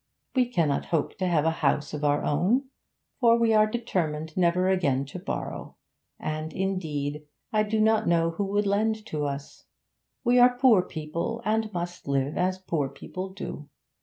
We 0.35 0.47
cannot 0.47 0.85
hope 0.85 1.15
to 1.19 1.27
have 1.27 1.45
a 1.45 1.51
house 1.61 1.93
of 1.93 2.03
our 2.03 2.23
own, 2.23 2.69
for 3.19 3.37
we 3.37 3.53
are 3.53 3.67
determined 3.69 4.35
never 4.35 4.67
again 4.67 5.05
to 5.05 5.19
borrow 5.19 5.75
and, 6.19 6.51
indeed, 6.53 7.27
I 7.53 7.61
do 7.61 7.79
not 7.79 8.07
know 8.07 8.31
who 8.31 8.45
would 8.45 8.65
lend 8.65 9.05
to 9.05 9.25
us. 9.25 9.65
We 10.23 10.39
are 10.39 10.57
poor 10.57 10.81
people, 10.81 11.43
and 11.45 11.71
must 11.71 12.07
live 12.07 12.35
as 12.35 12.57
poor 12.57 12.89
people 12.89 13.29
do. 13.29 13.69